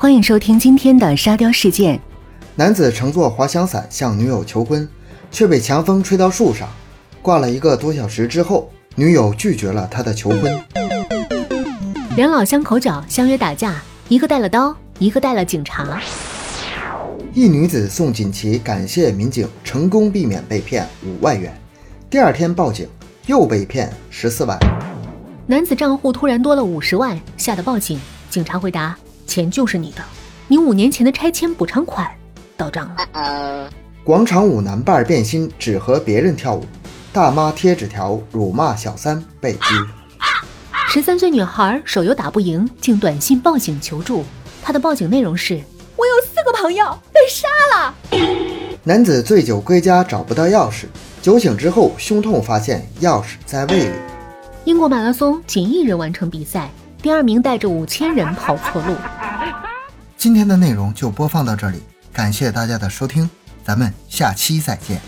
[0.00, 2.00] 欢迎收听今天的沙雕事件。
[2.54, 4.88] 男子乘坐滑翔伞向女友求婚，
[5.28, 6.68] 却被强风吹到树上，
[7.20, 10.64] 挂了一个多小时之后，女友拒绝了他的求婚。
[12.16, 16.00] 两老乡口角，相约打架，一个带了刀，一个带了警察。
[17.34, 21.52] 一女子送锦旗感谢民警，成功避免被骗五万元。
[22.08, 22.86] 第二天报警，
[23.26, 24.56] 又被骗十四万。
[25.44, 28.00] 男子账户突然多了五十万，吓得报警。
[28.30, 28.96] 警察回答
[29.28, 30.02] ：“钱就是你的，
[30.48, 32.10] 你五年前的拆迁补偿款
[32.56, 33.70] 到账了。”
[34.02, 36.64] 广场舞男伴变心，只和别人跳舞。
[37.12, 39.60] 大妈贴纸条辱骂小三被拘。
[40.88, 44.24] 十三岁女孩手游打不赢，竟短信报警求助。
[44.62, 45.60] 她的报警内容是
[45.96, 47.94] ：“我有四个朋友被杀了。”
[48.84, 50.84] 男子醉酒归家找不到钥匙，
[51.20, 53.92] 酒醒之后胸痛，发现钥匙在胃里。
[54.64, 56.70] 英国马拉松仅一人完成比赛，
[57.02, 58.94] 第二名带着五千人跑错路。
[60.18, 61.80] 今天的内容就播放到这里，
[62.12, 63.30] 感谢大家的收听，
[63.62, 65.00] 咱们下期再见。